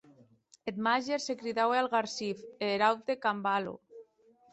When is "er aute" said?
2.79-3.13